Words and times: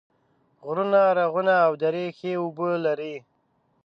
غرونه، 0.65 1.01
رغونه 1.19 1.55
او 1.65 1.73
درې 1.83 2.05
ښې 2.17 2.31
اوبه 2.41 2.69
لري 2.85 3.15